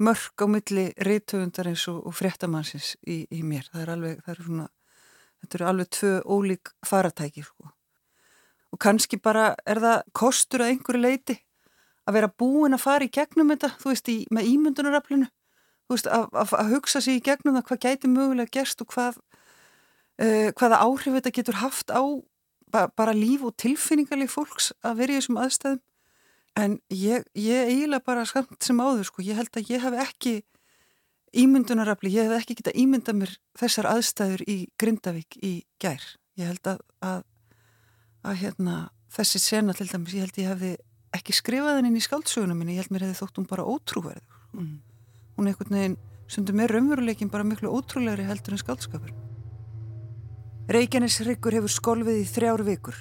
mörg 0.05 0.43
á 0.45 0.45
milli 0.53 0.83
reytöfundarins 1.01 1.87
og, 1.89 1.97
og 2.05 2.13
fréttamannsins 2.13 2.91
í, 3.01 3.23
í 3.33 3.41
mér. 3.41 3.65
Það 3.73 3.81
er 3.81 3.91
alveg, 3.95 4.21
það 4.21 4.33
er 4.35 4.45
svona, 4.45 4.67
þetta 5.41 5.57
eru 5.57 5.69
alveg 5.71 5.91
tvö 5.97 6.13
ólík 6.29 6.73
faratæki, 6.85 7.45
sko. 7.47 7.73
Og 8.71 8.81
kannski 8.85 9.17
bara 9.17 9.51
er 9.65 9.81
það 9.81 9.99
kostur 10.13 10.61
að 10.61 10.75
einhverju 10.75 11.01
leiti 11.01 11.41
að 12.05 12.19
vera 12.19 12.33
búin 12.37 12.77
að 12.77 12.85
fara 12.85 13.09
í 13.09 13.13
gegnum 13.17 13.49
þetta, 13.55 13.73
þú 13.81 13.95
veist, 13.95 14.13
í, 14.13 14.17
með 14.29 14.51
ímyndunaraflinu, 14.53 15.29
þú 15.89 15.97
veist, 15.97 16.11
að, 16.19 16.29
að, 16.37 16.57
að 16.61 16.73
hugsa 16.77 17.01
sér 17.01 17.17
í 17.17 17.25
gegnum 17.25 17.57
það 17.57 17.67
hvað 17.71 17.85
gæti 17.87 18.13
mögulega 18.13 18.59
gerst 18.59 18.85
og 18.85 18.93
hvað, 18.93 19.21
uh, 20.21 20.49
hvaða 20.53 20.83
áhrif 20.85 21.17
þetta 21.17 21.39
getur 21.41 21.65
haft 21.65 21.89
á 21.89 22.01
bara 22.71 23.15
líf 23.15 23.43
og 23.47 23.55
tilfinningarleg 23.61 24.31
fólks 24.31 24.71
að 24.83 25.01
vera 25.01 25.15
í 25.15 25.19
þessum 25.19 25.41
aðstæðum. 25.41 25.81
En 26.59 26.79
ég, 26.91 27.23
ég 27.37 27.69
eiginlega 27.69 28.03
bara 28.03 28.25
skamt 28.27 28.59
sem 28.63 28.79
áður 28.83 29.07
sko, 29.07 29.23
ég 29.23 29.37
held 29.39 29.55
að 29.55 29.69
ég 29.71 29.85
hef 29.85 29.99
ekki 30.03 30.33
ímyndunarafli, 31.31 32.11
ég 32.11 32.27
hef 32.27 32.41
ekki 32.41 32.57
getað 32.59 32.79
ímyndað 32.81 33.19
mér 33.21 33.35
þessar 33.59 33.87
aðstæður 33.93 34.43
í 34.51 34.57
Grindavík 34.81 35.37
í 35.39 35.53
gær, 35.79 36.03
ég 36.39 36.51
held 36.51 36.73
að 36.73 36.81
að, 37.01 37.23
að 38.27 38.39
hérna 38.43 38.77
þessi 39.15 39.41
sena 39.41 39.75
til 39.75 39.87
dæmis, 39.89 40.15
ég 40.15 40.25
held 40.25 40.35
að 40.35 40.43
ég 40.43 40.51
hefði 40.51 40.71
ekki 41.17 41.35
skrifað 41.35 41.79
henni 41.79 41.99
í 41.99 42.05
skáldsögunum 42.05 42.59
minni, 42.59 42.77
ég 42.77 42.85
held 42.85 42.95
mér 42.95 43.07
hefði 43.07 43.19
þótt 43.21 43.41
hún 43.41 43.49
bara 43.49 43.67
ótrúverð 43.67 44.37
mm. 44.55 44.77
hún 45.37 45.47
er 45.47 45.53
einhvern 45.53 45.77
veginn, 45.79 45.97
sem 46.31 46.47
þú 46.47 46.55
með 46.59 46.73
raunveruleikin 46.75 47.31
bara 47.33 47.47
miklu 47.47 47.71
ótrúlegri 47.71 48.27
heldur 48.27 48.55
en 48.55 48.63
skáldskapur 48.63 49.15
Reykjanesryggur 50.71 51.57
hefur 51.57 51.71
skolfið 51.73 52.17
í 52.21 52.27
þrjár 52.31 52.61
vikur. 52.63 52.95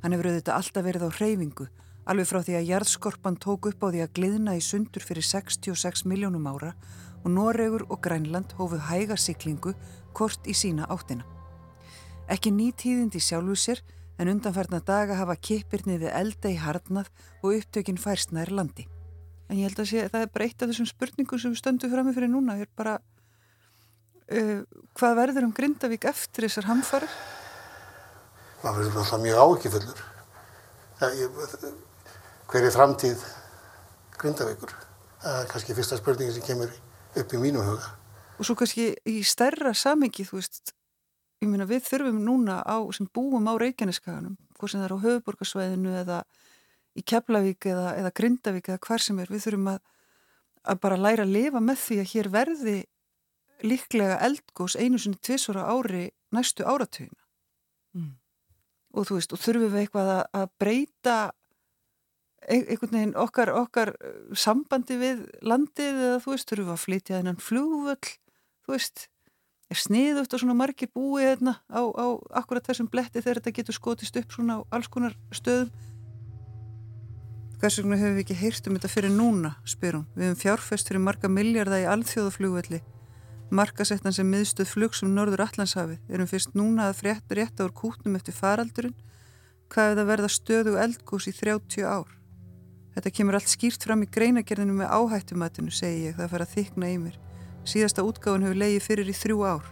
Hann 0.00 0.14
hefur 0.14 0.30
auðvitað 0.30 0.54
alltaf 0.56 0.84
verið 0.86 1.02
á 1.04 1.10
hreyfingu, 1.18 1.66
alveg 2.08 2.28
frá 2.30 2.38
því 2.46 2.54
að 2.56 2.70
jarðskorpan 2.70 3.36
tók 3.44 3.66
upp 3.68 3.84
á 3.84 3.92
því 3.92 4.00
að 4.06 4.14
gliðna 4.16 4.54
í 4.56 4.62
sundur 4.64 5.04
fyrir 5.04 5.26
66 5.28 6.06
miljónum 6.08 6.48
ára 6.48 6.70
og 7.20 7.28
Noregur 7.34 7.84
og 7.90 8.00
Grænland 8.00 8.54
hófuð 8.56 8.86
hægarsiklingu 8.88 9.74
kort 10.16 10.48
í 10.48 10.56
sína 10.56 10.88
áttina. 10.88 11.26
Ekki 12.32 12.54
nýtíðindi 12.56 13.20
sjálfu 13.20 13.58
sér 13.66 13.84
en 14.16 14.32
undanfarnar 14.32 14.86
daga 14.88 15.20
hafa 15.20 15.36
kipirnið 15.36 16.06
við 16.06 16.16
elda 16.22 16.54
í 16.54 16.56
hardnað 16.56 17.12
og 17.42 17.58
upptökinn 17.58 18.00
færst 18.00 18.32
nær 18.32 18.48
landi. 18.48 18.88
En 19.52 19.60
ég 19.60 19.68
held 19.68 19.84
að 19.84 19.92
sé, 19.92 20.08
það 20.08 20.24
er 20.24 20.32
bara 20.32 20.48
eitt 20.48 20.62
af 20.62 20.72
þessum 20.72 20.88
spurningum 20.88 21.44
sem 21.44 21.52
stöndum 21.58 21.92
fram 21.92 22.08
með 22.08 22.16
fyrir 22.16 22.32
núna. 22.32 22.56
Ég 22.56 22.70
er 22.70 22.76
bara 22.80 22.96
uh, 24.30 24.62
hvað 24.98 25.18
verður 25.18 25.46
um 25.48 25.54
Grindavík 25.56 26.06
eftir 26.10 26.46
þessar 26.46 26.68
hamfarir? 26.70 27.12
Það 28.60 28.76
verður 28.78 29.00
alltaf 29.02 29.22
mjög 29.22 29.42
áekifullur. 29.44 30.02
Hver 32.50 32.66
er 32.66 32.74
framtíð 32.74 33.22
Grindavíkur? 34.20 34.74
Það 35.20 35.38
er 35.38 35.48
kannski 35.52 35.76
fyrsta 35.76 35.98
spurningi 36.00 36.34
sem 36.36 36.44
kemur 36.44 36.74
upp 37.20 37.32
í 37.34 37.40
mínu 37.40 37.64
huga. 37.64 37.94
Og 38.40 38.48
svo 38.48 38.56
kannski 38.56 38.92
í 39.08 39.20
stærra 39.26 39.72
samengi, 39.76 40.24
þú 40.24 40.38
veist, 40.38 40.72
ég 41.40 41.48
meina 41.48 41.66
við 41.68 41.84
þurfum 41.88 42.20
núna 42.24 42.60
á, 42.64 42.80
sem 42.96 43.08
búum 43.12 43.48
á 43.48 43.54
Reykjaneskaganum, 43.60 44.36
hvort 44.56 44.72
sem 44.72 44.80
það 44.80 44.86
er 44.86 44.94
á 44.96 45.04
höfuborgarsvæðinu 45.04 45.96
eða 46.02 46.20
í 46.96 47.04
Keflavík 47.06 47.68
eða, 47.70 47.94
eða 48.00 48.14
Grindavík 48.16 48.70
eða 48.70 48.82
hver 48.86 49.04
sem 49.04 49.20
er, 49.20 49.28
við 49.32 49.44
þurfum 49.46 49.68
að, 49.74 49.82
að 50.72 50.80
bara 50.84 51.00
læra 51.00 51.26
að 51.26 51.36
lifa 51.36 51.62
með 51.64 51.84
því 51.84 52.00
að 52.00 52.10
hér 52.14 52.30
verði 52.32 52.78
líklega 53.66 54.20
eldgós 54.24 54.76
einu 54.78 54.98
sinni 54.98 55.20
tvisvara 55.22 55.66
ári 55.70 56.08
næstu 56.34 56.64
áratugina 56.64 57.20
mm. 57.96 58.14
og 58.94 59.08
þú 59.08 59.18
veist, 59.18 59.34
og 59.34 59.42
þurfum 59.42 59.74
við 59.74 59.84
eitthvað 59.84 60.10
að, 60.14 60.24
að 60.40 60.50
breyta 60.62 61.18
einhvern 62.48 62.96
veginn 62.96 63.16
okkar, 63.20 63.52
okkar 63.52 63.94
sambandi 64.32 64.96
við 65.00 65.24
landið 65.44 66.04
eða 66.06 66.20
þú 66.24 66.34
veist, 66.34 66.48
þurfum 66.50 66.70
við 66.70 66.76
að 66.76 66.84
flytja 66.84 67.18
þennan 67.18 67.42
flugvöll, 67.44 68.12
þú 68.64 68.74
veist, 68.74 69.06
er 69.70 69.78
sniðugt 69.78 70.34
og 70.34 70.42
svona 70.42 70.56
margir 70.58 70.90
búið 70.94 71.28
hérna 71.28 71.54
á, 71.70 71.80
á 71.84 72.06
akkurat 72.40 72.66
þessum 72.66 72.88
bletti 72.90 73.20
þegar 73.20 73.40
þetta 73.40 73.56
getur 73.60 73.76
skotist 73.76 74.16
upp 74.18 74.34
svona 74.34 74.58
á 74.58 74.60
alls 74.74 74.90
konar 74.90 75.14
stöðum. 75.34 75.70
Hvers 77.60 77.76
vegna 77.76 77.98
hefur 78.00 78.16
við 78.16 78.24
ekki 78.24 78.38
heyrt 78.40 78.66
um 78.66 78.78
þetta 78.78 78.90
fyrir 78.90 79.12
núna, 79.12 79.52
spyrum. 79.68 80.06
Við 80.16 80.30
hefum 80.30 80.40
fjárfest 80.40 80.88
fyrir 80.88 81.04
marga 81.04 81.28
miljardar 81.28 81.84
í 81.84 81.88
alþjóðaflugvelli, 81.92 82.80
markasettan 83.54 84.14
sem 84.14 84.28
miðstöð 84.30 84.70
flugs 84.70 85.02
um 85.04 85.12
norður 85.14 85.44
Allandshafið. 85.46 85.98
Erum 86.10 86.28
fyrst 86.30 86.54
núna 86.58 86.88
að 86.90 87.00
frétta 87.00 87.36
rétt 87.38 87.60
ár 87.60 87.72
kútnum 87.74 88.16
eftir 88.18 88.36
faraldurinn, 88.36 88.94
hvað 89.70 89.92
er 89.92 90.00
það 90.00 90.10
verða 90.12 90.30
stöðu 90.34 90.76
eldgós 90.82 91.28
í 91.30 91.34
30 91.36 91.86
ár. 91.86 92.12
Þetta 92.94 93.12
kemur 93.16 93.38
allt 93.38 93.50
skýrt 93.50 93.86
fram 93.86 94.02
í 94.02 94.10
greinagerðinu 94.10 94.80
með 94.80 94.94
áhættumatinu, 94.96 95.70
segi 95.74 96.08
ég, 96.08 96.16
það 96.18 96.32
fara 96.34 96.46
að 96.46 96.54
þykna 96.56 96.90
í 96.90 97.00
mér. 97.04 97.18
Síðasta 97.68 98.04
útgáðun 98.06 98.46
hefur 98.48 98.60
leiði 98.64 98.80
fyrir 98.82 99.10
í 99.10 99.16
þrjú 99.16 99.42
ár. 99.46 99.66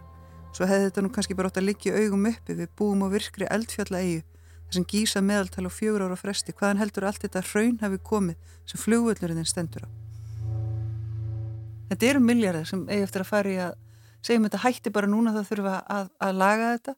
Svo 0.54 0.66
hefði 0.68 0.88
þetta 0.88 1.04
nú 1.04 1.12
kannski 1.14 1.36
bara 1.38 1.50
átt 1.50 1.60
að 1.60 1.68
liggja 1.68 1.96
augum 1.98 2.28
uppi 2.30 2.56
við 2.58 2.74
búum 2.78 3.04
á 3.04 3.08
virkri 3.12 3.48
eldfjalla 3.50 4.02
eigu 4.02 4.24
þar 4.68 4.76
sem 4.78 4.88
gísa 4.88 5.22
meðaltal 5.24 5.68
á 5.68 5.72
fjögur 5.72 6.04
ára 6.08 6.18
fresti. 6.18 6.52
Hvaðan 6.52 6.82
heldur 6.82 7.08
allt 7.08 7.24
þetta 7.24 7.44
hraun 7.52 7.78
hafi 7.80 8.02
komið 8.04 8.52
sem 8.68 8.82
flugvöldurinn 8.82 9.48
stendur 9.48 9.88
á? 9.88 10.07
Þetta 11.88 12.08
eru 12.10 12.22
milljarðar 12.24 12.68
sem 12.68 12.86
eigi 12.88 13.04
eftir 13.06 13.24
að 13.24 13.30
fara 13.30 13.52
í 13.52 13.58
að 13.64 13.76
segjum 14.26 14.48
þetta 14.48 14.62
hætti 14.64 14.94
bara 14.94 15.10
núna 15.10 15.34
þá 15.34 15.42
þurfum 15.42 15.68
við 15.68 15.76
að, 15.78 16.08
að 16.26 16.40
laga 16.42 16.70
þetta. 16.76 16.96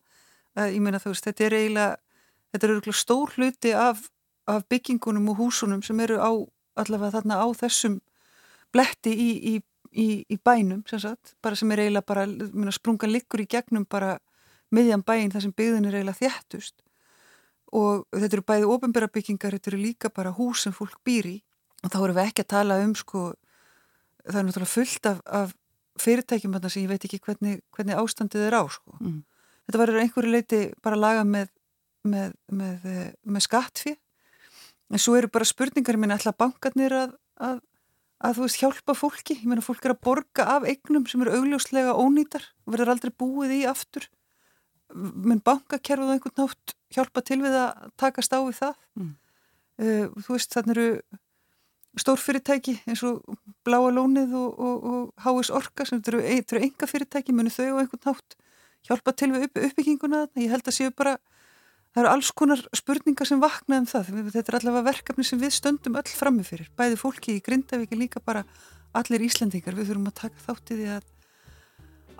Að, 0.58 0.70
ég 0.74 0.84
meina 0.84 1.00
þú 1.02 1.12
veist, 1.12 1.26
þetta 1.28 1.46
er 1.46 1.56
eiginlega, 1.58 1.96
þetta 2.50 2.66
eru 2.66 2.78
eiginlega 2.78 3.00
stór 3.00 3.34
hluti 3.36 3.74
af, 3.76 4.04
af 4.50 4.64
byggingunum 4.72 5.28
og 5.30 5.42
húsunum 5.44 5.82
sem 5.86 6.00
eru 6.02 6.18
á 6.18 6.30
allavega 6.80 7.18
þarna 7.18 7.42
á 7.44 7.46
þessum 7.60 8.00
bletti 8.74 9.12
í, 9.14 9.30
í 9.54 9.54
í, 9.90 10.24
í 10.30 10.38
bænum 10.42 10.82
sem 10.88 11.00
sagt, 11.02 11.34
bara 11.42 11.58
sem 11.58 11.70
er 11.74 11.84
eiginlega 11.84 12.06
bara 12.06 12.26
minna, 12.26 12.72
sprungan 12.74 13.12
liggur 13.12 13.42
í 13.42 13.48
gegnum 13.50 13.86
bara 13.90 14.18
miðjan 14.74 15.04
bæin 15.06 15.32
þar 15.32 15.46
sem 15.46 15.54
byggðin 15.56 15.88
er 15.90 15.98
eiginlega 15.98 16.20
þjættust 16.20 16.76
og 17.76 18.06
þetta 18.14 18.36
eru 18.36 18.46
bæði 18.46 18.68
ofinbæra 18.74 19.10
byggingar, 19.14 19.54
þetta 19.56 19.72
eru 19.72 19.82
líka 19.82 20.10
bara 20.14 20.34
hús 20.34 20.64
sem 20.66 20.74
fólk 20.74 20.98
býr 21.06 21.30
í 21.30 21.36
og 21.84 21.92
þá 21.92 21.98
erum 22.02 22.18
við 22.18 22.28
ekki 22.28 22.44
að 22.44 22.52
tala 22.54 22.78
um 22.84 22.94
sko, 22.98 23.24
það 24.26 24.40
er 24.40 24.46
náttúrulega 24.48 24.74
fullt 24.74 25.08
af, 25.10 25.22
af 25.26 25.56
fyrirtækjum 26.00 26.58
sem 26.66 26.84
ég 26.84 26.92
veit 26.92 27.04
ekki 27.04 27.20
hvernig, 27.24 27.60
hvernig 27.76 27.98
ástandið 28.00 28.46
er 28.48 28.56
á 28.56 28.62
sko. 28.70 28.96
mm. 29.00 29.18
þetta 29.66 29.82
var 29.82 29.96
einhverju 30.02 30.34
leiti 30.34 30.60
bara 30.82 31.00
laga 31.00 31.24
með, 31.24 31.50
með, 32.04 32.36
með, 32.52 32.86
með 33.24 33.46
skattfið 33.46 33.98
en 34.90 34.98
svo 35.02 35.16
eru 35.18 35.30
bara 35.30 35.46
spurningar, 35.46 35.98
minna 36.00 36.16
alltaf 36.18 36.38
bankarnir 36.40 36.96
að, 36.96 37.18
að 37.38 37.60
að 38.20 38.36
þú 38.36 38.44
veist 38.44 38.60
hjálpa 38.60 38.94
fólki, 38.96 39.36
ég 39.40 39.48
meina 39.48 39.64
fólk 39.64 39.86
er 39.86 39.94
að 39.94 40.02
borga 40.04 40.44
af 40.56 40.66
eignum 40.68 41.06
sem 41.08 41.22
eru 41.24 41.38
augljóslega 41.38 41.96
ónýtar 41.96 42.44
og 42.66 42.74
verður 42.74 42.92
aldrei 42.92 43.12
búið 43.16 43.54
í 43.56 43.60
aftur 43.68 44.10
menn 44.92 45.40
bankakerfið 45.46 46.12
á 46.12 46.14
einhvern 46.16 46.36
nátt 46.42 46.74
hjálpa 46.92 47.22
til 47.24 47.40
við 47.44 47.56
að 47.56 47.88
takast 48.00 48.34
á 48.34 48.38
við 48.42 48.58
það 48.58 48.74
mm. 48.98 49.10
uh, 49.84 50.06
þú 50.18 50.36
veist 50.36 50.56
þannig 50.56 50.76
eru 50.76 50.88
stórfyrirtæki 51.98 52.76
eins 52.86 53.02
og 53.06 53.24
Bláa 53.66 53.90
Lónið 53.90 54.34
og, 54.38 54.60
og, 54.60 54.84
og 54.84 55.24
HS 55.24 55.50
Orka 55.54 55.86
sem 55.88 56.02
eru, 56.06 56.20
eru 56.22 56.62
enga 56.62 56.86
fyrirtæki 56.86 57.34
munu 57.34 57.50
þau 57.50 57.74
á 57.74 57.80
einhvern 57.82 58.04
nátt 58.06 58.36
hjálpa 58.86 59.14
til 59.16 59.32
við 59.34 59.48
upp, 59.48 59.60
uppbygginguna 59.68 60.24
ég 60.38 60.52
held 60.54 60.68
að 60.70 60.76
séu 60.76 60.94
bara 60.96 61.16
það 61.90 62.02
eru 62.04 62.12
alls 62.12 62.30
konar 62.36 62.62
spurningar 62.76 63.28
sem 63.28 63.40
vakna 63.42 63.80
um 63.82 63.88
það. 63.90 64.12
Þetta 64.30 64.52
er 64.52 64.58
allavega 64.60 64.88
verkefni 64.92 65.26
sem 65.26 65.40
við 65.40 65.56
stöndum 65.56 65.98
öll 65.98 66.12
frammefyrir, 66.14 66.70
bæði 66.78 67.00
fólki 67.00 67.38
í 67.38 67.42
Grindavík 67.44 67.96
líka 67.98 68.22
bara 68.22 68.44
allir 68.96 69.26
Íslandingar 69.26 69.74
við 69.74 69.90
þurfum 69.90 70.10
að 70.10 70.20
taka 70.22 70.44
þátt 70.46 70.70
í 70.74 70.78
því 70.78 70.92
að 70.98 71.10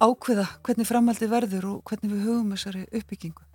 ákveða 0.00 0.48
hvernig 0.66 0.88
framaldi 0.88 1.30
verður 1.30 1.70
og 1.74 1.80
hvernig 1.86 2.16
við 2.16 2.26
hugum 2.26 2.52
þessari 2.56 2.86
uppbyggingu 2.88 3.49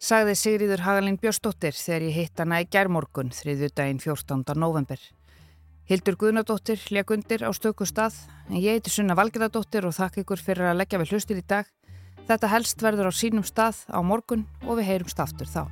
Sagði 0.00 0.32
Sigriður 0.40 0.80
Hagalín 0.86 1.18
Björnsdóttir 1.20 1.76
þegar 1.76 2.04
ég 2.06 2.14
hitt 2.16 2.40
hana 2.40 2.62
í 2.62 2.68
gerðmorgun 2.72 3.34
þriðju 3.36 3.68
daginn 3.76 4.00
14. 4.00 4.54
november 4.56 5.02
Hildur 5.90 6.16
Guðnadóttir 6.16 6.80
leik 6.88 7.12
undir 7.12 7.44
á 7.44 7.50
stöku 7.52 7.84
stað 7.84 8.16
en 8.48 8.62
ég 8.62 8.78
heiti 8.78 8.92
Sunna 8.94 9.18
Valgeðardóttir 9.18 9.84
og 9.84 9.92
þakk 9.98 10.22
ykkur 10.22 10.40
fyrir 10.40 10.70
að 10.70 10.80
leggja 10.80 11.02
við 11.02 11.12
hlustir 11.12 11.42
í 11.42 11.44
dag 11.44 11.68
Þetta 12.30 12.50
helst 12.52 12.80
verður 12.84 13.10
á 13.10 13.12
sínum 13.12 13.44
stað 13.44 13.82
á 13.90 13.98
morgun 14.06 14.46
og 14.62 14.78
við 14.78 14.88
heyrumst 14.92 15.20
aftur 15.20 15.50
þá. 15.50 15.66